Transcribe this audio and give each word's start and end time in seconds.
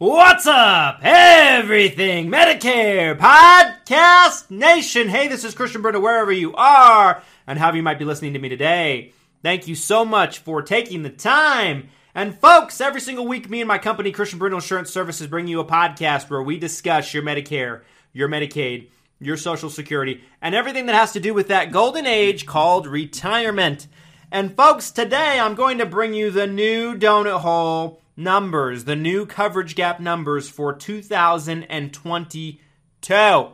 What's 0.00 0.46
up, 0.46 1.00
everything 1.02 2.30
Medicare 2.30 3.18
Podcast 3.18 4.50
Nation? 4.50 5.10
Hey, 5.10 5.28
this 5.28 5.44
is 5.44 5.54
Christian 5.54 5.82
Brindle, 5.82 6.00
wherever 6.00 6.32
you 6.32 6.54
are 6.54 7.22
and 7.46 7.58
however 7.58 7.76
you 7.76 7.82
might 7.82 7.98
be 7.98 8.06
listening 8.06 8.32
to 8.32 8.38
me 8.38 8.48
today. 8.48 9.12
Thank 9.42 9.68
you 9.68 9.74
so 9.74 10.06
much 10.06 10.38
for 10.38 10.62
taking 10.62 11.02
the 11.02 11.10
time. 11.10 11.90
And 12.14 12.34
folks, 12.34 12.80
every 12.80 13.02
single 13.02 13.28
week, 13.28 13.50
me 13.50 13.60
and 13.60 13.68
my 13.68 13.76
company, 13.76 14.10
Christian 14.10 14.38
Brindle 14.38 14.60
Insurance 14.60 14.90
Services, 14.90 15.26
bring 15.26 15.48
you 15.48 15.60
a 15.60 15.66
podcast 15.66 16.30
where 16.30 16.42
we 16.42 16.58
discuss 16.58 17.12
your 17.12 17.22
Medicare, 17.22 17.82
your 18.14 18.30
Medicaid, 18.30 18.88
your 19.20 19.36
Social 19.36 19.68
Security, 19.68 20.24
and 20.40 20.54
everything 20.54 20.86
that 20.86 20.94
has 20.94 21.12
to 21.12 21.20
do 21.20 21.34
with 21.34 21.48
that 21.48 21.72
golden 21.72 22.06
age 22.06 22.46
called 22.46 22.86
retirement. 22.86 23.86
And 24.32 24.56
folks, 24.56 24.92
today 24.92 25.38
I'm 25.38 25.56
going 25.56 25.76
to 25.76 25.84
bring 25.84 26.14
you 26.14 26.30
the 26.30 26.46
new 26.46 26.94
donut 26.96 27.40
hole 27.40 28.00
numbers, 28.20 28.84
the 28.84 28.96
new 28.96 29.26
coverage 29.26 29.74
gap 29.74 29.98
numbers 29.98 30.48
for 30.48 30.72
2022. 30.72 33.48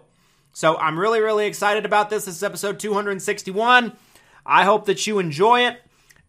So 0.52 0.77
I'm 0.77 0.98
really, 0.98 1.20
really 1.20 1.46
excited 1.46 1.86
about 1.86 2.10
this. 2.10 2.24
This 2.24 2.36
is 2.36 2.42
episode 2.42 2.80
261. 2.80 3.96
I 4.44 4.64
hope 4.64 4.86
that 4.86 5.06
you 5.06 5.18
enjoy 5.18 5.66
it. 5.66 5.80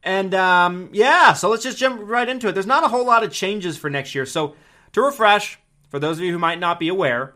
And 0.04 0.34
um, 0.34 0.90
yeah, 0.94 1.34
so 1.34 1.50
let's 1.50 1.64
just 1.64 1.78
jump 1.78 2.00
right 2.04 2.30
into 2.30 2.48
it. 2.48 2.54
There's 2.54 2.66
not 2.66 2.84
a 2.84 2.88
whole 2.88 3.06
lot 3.06 3.24
of 3.24 3.32
changes 3.32 3.78
for 3.78 3.90
next 3.90 4.16
year. 4.16 4.26
So 4.26 4.56
to 4.94 5.02
refresh, 5.02 5.60
for 5.90 6.00
those 6.00 6.18
of 6.18 6.24
you 6.24 6.32
who 6.32 6.40
might 6.40 6.60
not 6.60 6.80
be 6.80 6.88
aware, 6.88 7.36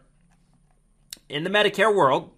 in 1.28 1.44
the 1.44 1.50
Medicare 1.50 1.94
world, 1.94 2.31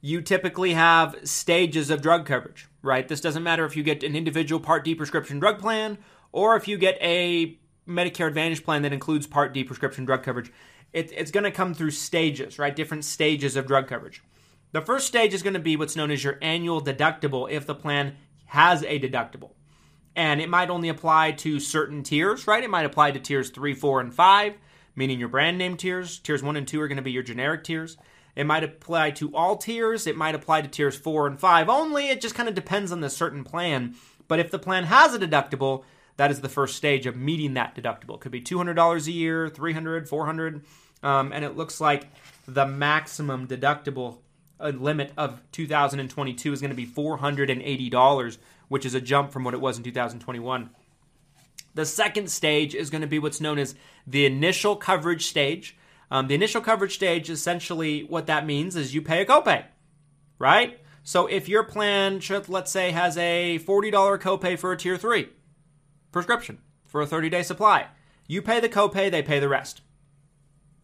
you 0.00 0.22
typically 0.22 0.72
have 0.72 1.16
stages 1.24 1.90
of 1.90 2.00
drug 2.00 2.26
coverage, 2.26 2.68
right? 2.82 3.06
This 3.06 3.20
doesn't 3.20 3.42
matter 3.42 3.64
if 3.64 3.76
you 3.76 3.82
get 3.82 4.02
an 4.02 4.16
individual 4.16 4.60
Part 4.60 4.84
D 4.84 4.94
prescription 4.94 5.38
drug 5.38 5.58
plan 5.58 5.98
or 6.32 6.56
if 6.56 6.68
you 6.68 6.78
get 6.78 6.96
a 7.00 7.58
Medicare 7.90 8.28
Advantage 8.28 8.64
plan 8.64 8.82
that 8.82 8.92
includes 8.92 9.26
Part 9.26 9.52
D 9.52 9.64
prescription 9.64 10.04
drug 10.04 10.22
coverage, 10.22 10.52
it, 10.92 11.12
it's 11.12 11.30
going 11.30 11.44
to 11.44 11.50
come 11.50 11.74
through 11.74 11.90
stages, 11.90 12.58
right? 12.58 12.74
Different 12.74 13.04
stages 13.04 13.56
of 13.56 13.66
drug 13.66 13.88
coverage. 13.88 14.22
The 14.72 14.80
first 14.80 15.06
stage 15.06 15.34
is 15.34 15.42
going 15.42 15.54
to 15.54 15.60
be 15.60 15.76
what's 15.76 15.96
known 15.96 16.10
as 16.10 16.22
your 16.22 16.38
annual 16.40 16.80
deductible 16.80 17.50
if 17.50 17.66
the 17.66 17.74
plan 17.74 18.16
has 18.46 18.82
a 18.84 19.00
deductible. 19.00 19.50
And 20.14 20.40
it 20.40 20.48
might 20.48 20.70
only 20.70 20.88
apply 20.88 21.32
to 21.32 21.60
certain 21.60 22.02
tiers, 22.02 22.46
right? 22.46 22.62
It 22.62 22.70
might 22.70 22.86
apply 22.86 23.12
to 23.12 23.20
tiers 23.20 23.50
3, 23.50 23.74
4, 23.74 24.00
and 24.00 24.14
5, 24.14 24.54
meaning 24.94 25.18
your 25.18 25.28
brand 25.28 25.58
name 25.58 25.76
tiers. 25.76 26.18
Tiers 26.18 26.42
1 26.42 26.56
and 26.56 26.66
2 26.66 26.80
are 26.80 26.88
going 26.88 26.96
to 26.96 27.02
be 27.02 27.12
your 27.12 27.22
generic 27.22 27.64
tiers. 27.64 27.96
It 28.36 28.44
might 28.44 28.64
apply 28.64 29.12
to 29.12 29.34
all 29.34 29.56
tiers. 29.56 30.06
It 30.06 30.16
might 30.16 30.34
apply 30.34 30.62
to 30.62 30.68
tiers 30.68 30.96
4 30.96 31.26
and 31.26 31.38
5 31.38 31.68
only. 31.68 32.08
It 32.08 32.20
just 32.20 32.34
kind 32.34 32.48
of 32.48 32.54
depends 32.54 32.92
on 32.92 33.00
the 33.00 33.10
certain 33.10 33.44
plan. 33.44 33.94
But 34.28 34.38
if 34.38 34.50
the 34.50 34.58
plan 34.58 34.84
has 34.84 35.14
a 35.14 35.18
deductible, 35.18 35.84
that 36.20 36.30
is 36.30 36.42
the 36.42 36.50
first 36.50 36.76
stage 36.76 37.06
of 37.06 37.16
meeting 37.16 37.54
that 37.54 37.74
deductible. 37.74 38.16
It 38.16 38.20
could 38.20 38.30
be 38.30 38.42
$200 38.42 39.06
a 39.06 39.10
year, 39.10 39.48
300, 39.48 40.06
400, 40.06 40.62
um, 41.02 41.32
and 41.32 41.46
it 41.46 41.56
looks 41.56 41.80
like 41.80 42.08
the 42.46 42.66
maximum 42.66 43.48
deductible 43.48 44.18
uh, 44.60 44.68
limit 44.68 45.14
of 45.16 45.40
2022 45.52 46.52
is 46.52 46.60
going 46.60 46.68
to 46.68 46.76
be 46.76 46.86
$480, 46.86 48.36
which 48.68 48.84
is 48.84 48.92
a 48.92 49.00
jump 49.00 49.32
from 49.32 49.44
what 49.44 49.54
it 49.54 49.62
was 49.62 49.78
in 49.78 49.82
2021. 49.82 50.68
The 51.74 51.86
second 51.86 52.30
stage 52.30 52.74
is 52.74 52.90
going 52.90 53.00
to 53.00 53.06
be 53.06 53.18
what's 53.18 53.40
known 53.40 53.58
as 53.58 53.74
the 54.06 54.26
initial 54.26 54.76
coverage 54.76 55.24
stage. 55.24 55.74
Um, 56.10 56.28
the 56.28 56.34
initial 56.34 56.60
coverage 56.60 56.96
stage, 56.96 57.30
essentially, 57.30 58.02
what 58.02 58.26
that 58.26 58.44
means 58.44 58.76
is 58.76 58.94
you 58.94 59.00
pay 59.00 59.22
a 59.22 59.24
copay, 59.24 59.64
right? 60.38 60.80
So 61.02 61.28
if 61.28 61.48
your 61.48 61.64
plan, 61.64 62.20
let's 62.46 62.70
say, 62.70 62.90
has 62.90 63.16
a 63.16 63.58
$40 63.60 64.20
copay 64.20 64.58
for 64.58 64.72
a 64.72 64.76
tier 64.76 64.98
3, 64.98 65.30
prescription 66.12 66.58
for 66.86 67.00
a 67.00 67.06
30 67.06 67.30
day 67.30 67.42
supply. 67.42 67.86
You 68.26 68.42
pay 68.42 68.60
the 68.60 68.68
copay, 68.68 69.10
they 69.10 69.22
pay 69.22 69.40
the 69.40 69.48
rest. 69.48 69.82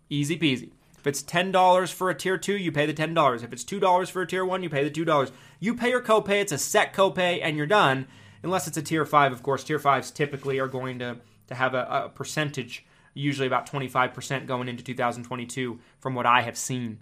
Easy 0.09 0.39
peasy. 0.39 0.71
If 0.99 1.07
it's 1.07 1.23
$10 1.23 1.93
for 1.93 2.11
a 2.11 2.15
tier 2.15 2.37
2, 2.37 2.57
you 2.57 2.73
pay 2.73 2.85
the 2.87 2.93
$10. 2.93 3.45
If 3.45 3.53
it's 3.53 3.65
$2 3.65 4.11
for 4.11 4.23
a 4.23 4.27
tier 4.27 4.45
1, 4.45 4.63
you 4.65 4.69
pay 4.69 4.89
the 4.89 4.91
$2. 4.91 5.31
You 5.61 5.75
pay 5.75 5.91
your 5.91 6.03
copay, 6.03 6.41
it's 6.41 6.51
a 6.51 6.59
set 6.59 6.93
copay, 6.93 7.39
and 7.41 7.57
you're 7.57 7.67
done. 7.67 8.09
Unless 8.43 8.67
it's 8.67 8.77
a 8.77 8.83
tier 8.83 9.05
5, 9.05 9.33
of 9.33 9.43
course. 9.43 9.63
Tier 9.63 9.79
5s 9.79 10.13
typically 10.13 10.59
are 10.59 10.67
going 10.67 10.99
to, 10.99 11.19
to 11.47 11.55
have 11.55 11.75
a, 11.75 11.87
a 11.89 12.09
percentage, 12.09 12.85
usually 13.15 13.47
about 13.47 13.71
25% 13.71 14.47
going 14.47 14.67
into 14.69 14.83
2022, 14.83 15.79
from 16.01 16.17
what 16.17 16.27
I 16.27 16.43
have 16.43 16.57
seen. 16.57 17.01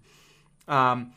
Um, 0.69 1.12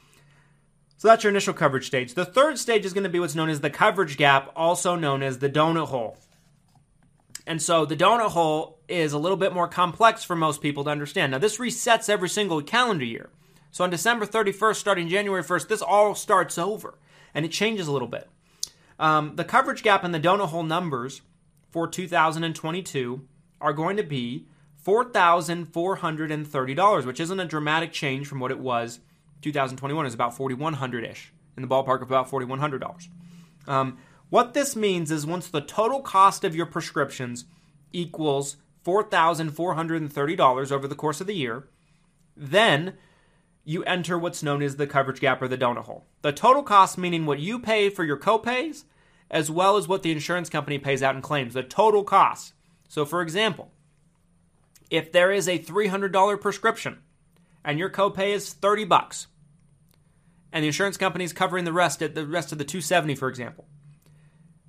so 0.97 1.09
that's 1.09 1.24
your 1.24 1.31
initial 1.31 1.53
coverage 1.53 1.88
stage. 1.88 2.13
The 2.13 2.25
third 2.25 2.57
stage 2.57 2.85
is 2.85 2.94
going 2.94 3.03
to 3.03 3.09
be 3.09 3.19
what's 3.19 3.35
known 3.35 3.50
as 3.50 3.62
the 3.62 3.69
coverage 3.69 4.18
gap, 4.18 4.51
also 4.56 4.95
known 4.95 5.22
as 5.24 5.39
the 5.39 5.50
donut 5.50 5.88
hole. 5.88 6.18
And 7.47 7.59
so 7.62 7.85
the 7.85 7.96
donut 7.96 8.31
hole 8.31 8.80
is 8.90 9.13
a 9.13 9.18
little 9.18 9.38
bit 9.38 9.53
more 9.53 9.69
complex 9.69 10.22
for 10.24 10.35
most 10.35 10.62
people 10.62 10.84
to 10.84 10.90
understand. 10.90 11.31
Now, 11.31 11.38
this 11.38 11.59
resets 11.59 12.09
every 12.09 12.28
single 12.28 12.62
calendar 12.62 13.06
year. 13.06 13.30
So 13.72 13.85
on 13.85 13.90
December 13.90 14.25
31st, 14.25 14.75
starting 14.75 15.08
January 15.08 15.44
1st, 15.44 15.69
this 15.69 15.81
all 15.81 16.13
starts 16.13 16.57
over 16.57 17.00
and 17.34 17.46
it 17.46 17.53
changes 17.53 17.88
a 17.88 17.91
little 17.91 18.09
bit. 18.09 18.30
Um, 19.00 19.38
the 19.38 19.46
coverage 19.46 19.81
gap 19.81 20.03
and 20.03 20.13
the 20.13 20.19
donut 20.19 20.50
hole 20.50 20.63
numbers 20.63 21.22
for 21.72 21.88
2022 21.88 23.25
are 23.62 23.74
going 23.74 23.96
to 23.96 24.03
be 24.03 24.46
$4,430, 24.86 27.06
which 27.06 27.22
isn't 27.22 27.40
a 27.40 27.46
dramatic 27.46 27.94
change 27.94 28.28
from 28.28 28.41
what 28.41 28.52
it 28.52 28.59
was 28.59 29.00
2021. 29.41 30.06
It's 30.06 30.16
about 30.16 30.36
4100 30.36 31.06
ish, 31.06 31.31
in 31.56 31.62
the 31.62 31.69
ballpark 31.69 32.02
of 32.02 32.09
about 32.09 32.30
$4,100. 32.30 33.07
Um, 33.68 34.00
what 34.29 34.53
this 34.53 34.75
means 34.75 35.11
is 35.11 35.25
once 35.25 35.47
the 35.47 35.61
total 35.61 36.01
cost 36.01 36.43
of 36.43 36.55
your 36.55 36.65
prescriptions 36.65 37.45
equals 37.93 38.57
$4,430 38.85 40.71
over 40.71 40.88
the 40.88 40.95
course 40.95 41.21
of 41.21 41.27
the 41.27 41.35
year, 41.35 41.67
then 42.35 42.93
you 43.63 43.83
enter 43.83 44.17
what's 44.17 44.43
known 44.43 44.61
as 44.61 44.77
the 44.77 44.88
coverage 44.88 45.19
gap 45.19 45.41
or 45.41 45.47
the 45.47 45.57
donut 45.57 45.83
hole. 45.83 46.05
The 46.21 46.31
total 46.31 46.63
cost 46.63 46.97
meaning 46.97 47.25
what 47.25 47.39
you 47.39 47.59
pay 47.59 47.89
for 47.89 48.03
your 48.03 48.17
copays 48.17 48.85
as 49.29 49.51
well 49.51 49.75
as 49.75 49.88
what 49.88 50.03
the 50.03 50.11
insurance 50.11 50.49
company 50.49 50.77
pays 50.77 51.03
out 51.03 51.15
in 51.15 51.21
claims, 51.21 51.53
the 51.53 51.63
total 51.63 52.03
cost. 52.03 52.53
So 52.88 53.05
for 53.05 53.21
example, 53.21 53.71
if 54.89 55.11
there 55.11 55.31
is 55.31 55.49
a 55.49 55.59
$300 55.59 56.39
prescription 56.39 56.99
and 57.63 57.77
your 57.77 57.89
copay 57.89 58.33
is 58.33 58.53
30 58.53 58.85
bucks 58.85 59.27
and 60.53 60.63
the 60.63 60.67
insurance 60.67 60.95
company 60.95 61.25
is 61.25 61.33
covering 61.33 61.65
the 61.65 61.73
rest 61.73 62.01
at 62.01 62.15
the 62.15 62.25
rest 62.25 62.53
of 62.53 62.57
the 62.57 62.63
270 62.63 63.15
for 63.15 63.27
example, 63.27 63.67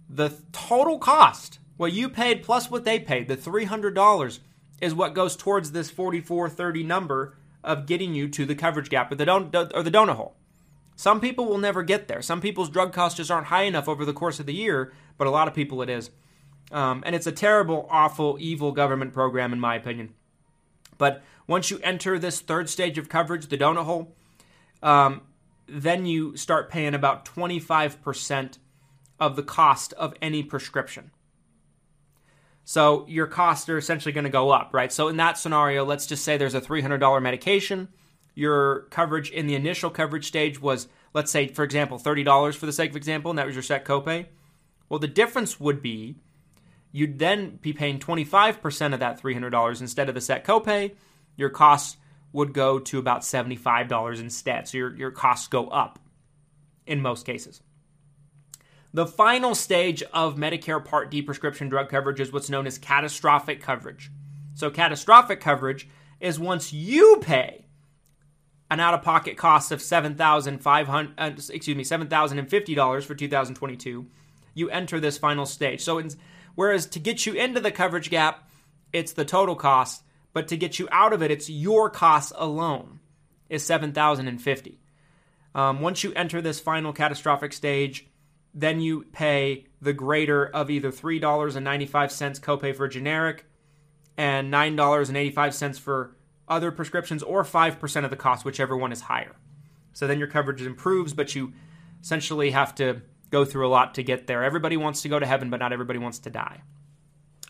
the 0.08 0.34
total 0.52 0.98
cost, 0.98 1.58
what 1.76 1.92
you 1.92 2.08
paid 2.08 2.42
plus 2.42 2.70
what 2.70 2.84
they 2.84 2.98
paid, 2.98 3.28
the 3.28 3.36
$300 3.36 4.38
is 4.80 4.94
what 4.94 5.14
goes 5.14 5.36
towards 5.36 5.72
this 5.72 5.91
4430 5.91 6.82
number 6.82 7.36
of 7.64 7.86
getting 7.86 8.14
you 8.14 8.28
to 8.28 8.46
the 8.46 8.54
coverage 8.54 8.91
gap 8.91 9.10
or 9.12 9.16
the 9.16 9.26
don- 9.26 9.50
or 9.74 9.82
the 9.82 9.91
donut 9.91 10.16
hole. 10.16 10.36
Some 10.96 11.20
people 11.20 11.46
will 11.46 11.58
never 11.58 11.82
get 11.82 12.08
there. 12.08 12.22
Some 12.22 12.41
people's 12.41 12.70
drug 12.70 12.92
costs 12.92 13.16
just 13.16 13.30
aren't 13.30 13.48
high 13.48 13.62
enough 13.62 13.88
over 13.88 14.04
the 14.04 14.12
course 14.12 14.41
of 14.41 14.46
the 14.46 14.54
year, 14.54 14.92
but 15.16 15.26
a 15.26 15.30
lot 15.30 15.46
of 15.46 15.54
people 15.54 15.82
it 15.82 15.88
is. 15.88 16.10
Um, 16.72 17.02
and 17.06 17.14
it's 17.14 17.26
a 17.26 17.32
terrible, 17.32 17.86
awful, 17.90 18.36
evil 18.40 18.72
government 18.72 19.12
program, 19.12 19.52
in 19.52 19.60
my 19.60 19.76
opinion. 19.76 20.14
But 20.98 21.22
once 21.46 21.70
you 21.70 21.78
enter 21.82 22.19
this 22.19 22.40
third 22.40 22.69
stage 22.69 22.99
of 22.99 23.08
coverage, 23.08 23.46
the 23.46 23.56
donut 23.56 23.84
hole, 23.84 24.14
um, 24.82 25.22
then 25.69 26.04
you 26.04 26.37
start 26.37 26.70
paying 26.70 26.94
about 26.94 27.25
25% 27.25 28.58
of 29.20 29.37
the 29.37 29.43
cost 29.43 29.93
of 29.94 30.15
any 30.23 30.43
prescription. 30.43 31.11
So 32.65 33.06
your 33.09 33.26
costs 33.26 33.69
are 33.69 33.79
essentially 33.79 34.12
going 34.12 34.25
to 34.25 34.31
go 34.31 34.50
up, 34.50 34.70
right? 34.75 34.93
So 34.93 35.09
in 35.09 35.17
that 35.17 35.38
scenario, 35.38 35.85
let's 35.85 36.06
just 36.06 36.23
say 36.25 36.37
there's 36.37 36.55
a 36.55 36.61
$300 36.61 37.23
medication. 37.23 37.88
Your 38.35 38.82
coverage 38.91 39.31
in 39.31 39.47
the 39.47 39.55
initial 39.55 39.88
coverage 39.88 40.26
stage 40.29 40.61
was, 40.61 40.87
let's 41.15 41.31
say, 41.31 41.49
for 41.49 41.65
example, 41.65 41.99
$30 41.99 42.55
for 42.55 42.67
the 42.67 42.73
sake 42.73 42.91
of 42.91 42.97
example, 42.97 43.31
and 43.31 43.38
that 43.38 43.47
was 43.47 43.56
your 43.56 43.62
set 43.62 43.85
copay. 43.85 44.26
Well, 44.88 45.00
the 45.00 45.09
difference 45.09 45.59
would 45.59 45.81
be 45.81 46.17
you'd 46.93 47.19
then 47.19 47.59
be 47.62 47.73
paying 47.73 47.99
25% 47.99 48.93
of 48.94 49.00
that 49.00 49.21
$300 49.21 49.81
instead 49.81 50.09
of 50.09 50.14
the 50.14 50.21
set 50.21 50.44
copay. 50.44 50.94
Your 51.37 51.50
costs 51.50 51.97
would 52.32 52.53
go 52.53 52.79
to 52.79 52.99
about 52.99 53.23
$75 53.23 54.21
instead. 54.21 54.69
So 54.69 54.79
your, 54.79 54.94
your 54.94 55.11
costs 55.11 55.49
go 55.49 55.69
up 55.69 55.99
in 56.87 57.00
most 57.00 57.25
cases. 57.25 57.62
The 58.94 59.06
final 59.06 59.55
stage 59.55 60.02
of 60.14 60.37
Medicare 60.37 60.82
Part 60.82 61.11
D 61.11 61.20
prescription 61.20 61.69
drug 61.69 61.88
coverage 61.88 62.20
is 62.20 62.32
what's 62.32 62.49
known 62.49 62.67
as 62.67 62.79
catastrophic 62.79 63.61
coverage. 63.61 64.11
So 64.55 64.70
catastrophic 64.70 65.40
coverage 65.40 65.88
is 66.20 66.40
once 66.40 66.73
you 66.73 67.19
pay 67.20 67.67
an 68.70 68.81
out-of-pocket 68.81 69.37
cost 69.37 69.73
of 69.73 69.81
seven 69.81 70.14
thousand 70.14 70.58
five 70.58 70.88
hundred, 70.88 71.14
uh, 71.19 71.31
excuse 71.50 71.76
me, 71.76 71.85
seven 71.85 72.08
thousand 72.08 72.38
and 72.38 72.49
fifty 72.49 72.75
dollars 72.75 73.05
for 73.05 73.14
2022, 73.14 74.06
you 74.55 74.70
enter 74.70 75.00
this 75.00 75.19
final 75.19 75.46
stage. 75.46 75.82
So, 75.82 76.02
whereas 76.55 76.87
to 76.87 76.99
get 76.99 77.26
you 77.26 77.35
into 77.35 77.61
the 77.61 77.70
coverage 77.70 78.11
gap, 78.11 78.49
it's 78.93 79.12
the 79.12 79.25
total 79.25 79.55
cost, 79.55 80.02
but 80.32 80.49
to 80.49 80.56
get 80.56 80.79
you 80.79 80.88
out 80.90 81.12
of 81.12 81.23
it, 81.23 81.31
it's 81.31 81.49
your 81.50 81.90
cost 81.90 82.32
alone 82.37 83.00
is 83.49 83.64
seven 83.64 83.93
thousand 83.93 84.29
and 84.29 84.40
fifty. 84.40 84.81
Um, 85.55 85.81
once 85.81 86.05
you 86.05 86.12
enter 86.14 86.40
this 86.40 86.61
final 86.61 86.93
catastrophic 86.93 87.52
stage, 87.52 88.06
then 88.55 88.81
you 88.81 89.05
pay 89.12 89.67
the 89.81 89.93
greater 89.93 90.47
of 90.47 90.71
either 90.71 90.91
three 90.91 91.19
dollars 91.19 91.56
and 91.56 91.65
ninety-five 91.65 92.11
cents 92.11 92.39
copay 92.39 92.75
for 92.75 92.89
generic 92.89 93.45
and 94.17 94.50
nine 94.50 94.77
dollars 94.77 95.09
and 95.09 95.17
eighty-five 95.17 95.55
cents 95.55 95.79
for 95.79 96.17
other 96.49 96.71
prescriptions, 96.71 97.23
or 97.23 97.45
five 97.45 97.79
percent 97.79 98.05
of 98.05 98.11
the 98.11 98.17
cost, 98.17 98.45
whichever 98.45 98.77
one 98.77 98.91
is 98.91 99.03
higher. 99.03 99.37
So 99.93 100.06
then 100.06 100.19
your 100.19 100.29
coverage 100.29 100.62
improves, 100.62 101.12
but 101.12 101.35
you 101.35 101.53
essentially 102.00 102.50
have 102.53 102.75
to 102.77 103.03
go 103.31 103.45
through 103.45 103.67
a 103.67 103.69
lot 103.69 103.95
to 103.95 104.03
get 104.03 104.27
there. 104.27 104.43
Everybody 104.43 104.77
wants 104.77 105.03
to 105.03 105.09
go 105.09 105.19
to 105.19 105.27
heaven, 105.27 105.50
but 105.50 105.61
not 105.61 105.73
everybody 105.73 105.99
wants 105.99 106.19
to 106.21 106.31
die. 106.31 106.62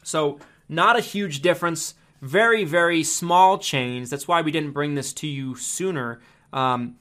So, 0.02 0.40
not 0.68 0.96
a 0.96 1.00
huge 1.00 1.40
difference. 1.40 1.94
Very, 2.20 2.64
very 2.64 3.04
small 3.04 3.58
change. 3.58 4.08
That's 4.10 4.26
why 4.26 4.40
we 4.40 4.50
didn't 4.50 4.72
bring 4.72 4.94
this 4.94 5.12
to 5.14 5.26
you 5.26 5.54
sooner. 5.54 6.20
Um, 6.52 6.96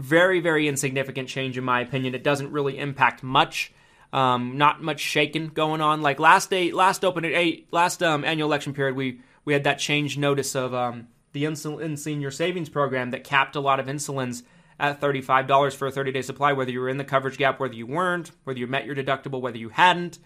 very, 0.00 0.40
very 0.40 0.66
insignificant 0.66 1.28
change, 1.28 1.58
in 1.58 1.64
my 1.64 1.80
opinion. 1.80 2.14
It 2.14 2.24
doesn't 2.24 2.50
really 2.50 2.78
impact 2.78 3.22
much. 3.22 3.72
Um, 4.12 4.58
not 4.58 4.82
much 4.82 4.98
shaking 4.98 5.48
going 5.48 5.80
on. 5.80 6.02
Like 6.02 6.18
last 6.18 6.50
day, 6.50 6.72
last 6.72 7.04
open 7.04 7.24
eight, 7.24 7.68
last 7.70 8.02
um, 8.02 8.24
annual 8.24 8.48
election 8.48 8.74
period, 8.74 8.96
we 8.96 9.20
we 9.44 9.52
had 9.52 9.64
that 9.64 9.78
change 9.78 10.18
notice 10.18 10.56
of 10.56 10.74
um, 10.74 11.06
the 11.32 11.44
insulin 11.44 11.96
senior 11.96 12.30
savings 12.30 12.68
program 12.68 13.12
that 13.12 13.22
capped 13.22 13.54
a 13.54 13.60
lot 13.60 13.78
of 13.78 13.86
insulins 13.86 14.42
at 14.80 15.00
$35 15.00 15.74
for 15.76 15.86
a 15.86 15.92
30 15.92 16.12
day 16.12 16.22
supply, 16.22 16.52
whether 16.52 16.70
you 16.70 16.80
were 16.80 16.88
in 16.88 16.96
the 16.96 17.04
coverage 17.04 17.36
gap, 17.36 17.60
whether 17.60 17.74
you 17.74 17.86
weren't, 17.86 18.32
whether 18.44 18.58
you 18.58 18.66
met 18.66 18.86
your 18.86 18.96
deductible, 18.96 19.40
whether 19.40 19.58
you 19.58 19.68
hadn't. 19.68 20.18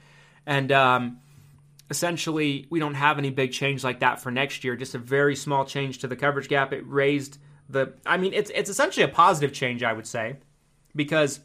And 0.47 0.73
um, 0.73 1.19
essentially, 1.91 2.67
we 2.71 2.79
don't 2.81 2.95
have 2.95 3.19
any 3.19 3.31
big 3.31 3.53
change 3.53 3.85
like 3.85 4.01
that 4.01 4.21
for 4.21 4.31
next 4.31 4.65
year, 4.65 4.77
just 4.77 4.95
a 4.95 4.99
very 4.99 5.37
small 5.37 5.65
change 5.65 5.99
to 5.99 6.09
the 6.09 6.17
coverage 6.17 6.49
gap. 6.49 6.73
It 6.73 6.85
raised 6.87 7.39
the, 7.69 7.95
I 8.05 8.17
mean, 8.17 8.33
it's, 8.33 8.51
it's 8.55 8.71
essentially 8.71 9.05
a 9.05 9.09
positive 9.09 9.53
change, 9.53 9.83
I 9.83 9.93
would 9.93 10.07
say, 10.07 10.37
because 10.95 11.41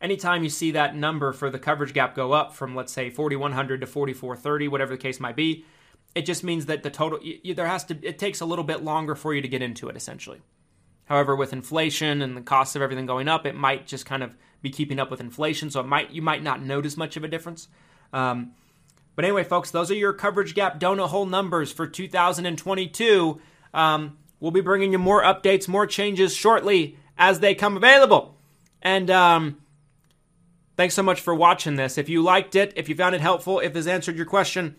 anytime 0.00 0.42
you 0.42 0.50
see 0.50 0.72
that 0.72 0.96
number 0.96 1.32
for 1.32 1.50
the 1.50 1.58
coverage 1.58 1.92
gap 1.92 2.14
go 2.14 2.32
up 2.32 2.54
from, 2.54 2.74
let's 2.74 2.92
say, 2.92 3.10
4,100 3.10 3.80
to 3.80 3.86
4,430, 3.86 4.68
whatever 4.68 4.92
the 4.94 5.02
case 5.02 5.20
might 5.20 5.36
be, 5.36 5.64
it 6.14 6.22
just 6.22 6.42
means 6.42 6.66
that 6.66 6.82
the 6.82 6.90
total, 6.90 7.18
you, 7.22 7.54
there 7.54 7.66
has 7.66 7.84
to, 7.84 7.98
it 8.02 8.18
takes 8.18 8.40
a 8.40 8.46
little 8.46 8.64
bit 8.64 8.82
longer 8.82 9.14
for 9.14 9.34
you 9.34 9.42
to 9.42 9.48
get 9.48 9.62
into 9.62 9.88
it, 9.88 9.96
essentially. 9.96 10.40
However, 11.06 11.36
with 11.36 11.52
inflation 11.52 12.20
and 12.20 12.36
the 12.36 12.42
cost 12.42 12.74
of 12.74 12.82
everything 12.82 13.06
going 13.06 13.28
up, 13.28 13.46
it 13.46 13.54
might 13.54 13.86
just 13.86 14.06
kind 14.06 14.22
of 14.22 14.34
be 14.60 14.70
keeping 14.70 14.98
up 14.98 15.10
with 15.10 15.20
inflation, 15.20 15.70
so 15.70 15.80
it 15.80 15.86
might 15.86 16.10
you 16.10 16.22
might 16.22 16.42
not 16.42 16.62
notice 16.62 16.96
much 16.96 17.16
of 17.16 17.22
a 17.22 17.28
difference. 17.28 17.68
Um, 18.12 18.52
but 19.14 19.24
anyway, 19.24 19.44
folks, 19.44 19.70
those 19.70 19.90
are 19.90 19.94
your 19.94 20.12
coverage 20.12 20.54
gap 20.54 20.80
donut 20.80 21.08
hole 21.08 21.26
numbers 21.26 21.70
for 21.70 21.86
2022. 21.86 23.40
Um, 23.72 24.18
we'll 24.40 24.50
be 24.50 24.60
bringing 24.60 24.92
you 24.92 24.98
more 24.98 25.22
updates, 25.22 25.68
more 25.68 25.86
changes 25.86 26.34
shortly 26.34 26.96
as 27.18 27.40
they 27.40 27.54
come 27.54 27.76
available. 27.76 28.36
And 28.82 29.10
um, 29.10 29.58
thanks 30.76 30.94
so 30.94 31.02
much 31.02 31.20
for 31.20 31.34
watching 31.34 31.76
this. 31.76 31.98
If 31.98 32.08
you 32.08 32.22
liked 32.22 32.54
it, 32.54 32.72
if 32.76 32.88
you 32.88 32.94
found 32.94 33.14
it 33.14 33.20
helpful, 33.20 33.60
if 33.60 33.72
this 33.72 33.86
answered 33.86 34.16
your 34.16 34.26
question, 34.26 34.76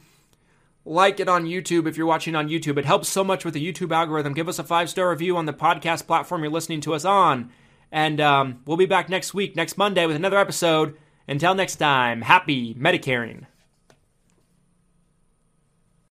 like 0.85 1.19
it 1.19 1.27
on 1.27 1.45
YouTube 1.45 1.87
if 1.87 1.97
you're 1.97 2.07
watching 2.07 2.35
on 2.35 2.47
YouTube. 2.47 2.77
It 2.77 2.85
helps 2.85 3.09
so 3.09 3.23
much 3.23 3.43
with 3.43 3.53
the 3.53 3.73
YouTube 3.73 3.91
algorithm. 3.91 4.33
Give 4.33 4.47
us 4.47 4.59
a 4.59 4.63
five 4.63 4.89
star 4.89 5.09
review 5.09 5.35
on 5.37 5.45
the 5.45 5.53
podcast 5.53 6.07
platform 6.07 6.43
you're 6.43 6.51
listening 6.51 6.81
to 6.81 6.93
us 6.93 7.05
on. 7.05 7.51
And 7.91 8.19
um, 8.19 8.61
we'll 8.65 8.77
be 8.77 8.85
back 8.85 9.09
next 9.09 9.33
week, 9.33 9.55
next 9.55 9.77
Monday, 9.77 10.05
with 10.05 10.15
another 10.15 10.37
episode. 10.37 10.97
Until 11.27 11.55
next 11.55 11.75
time, 11.75 12.21
happy 12.21 12.73
Medicaring. 12.73 13.45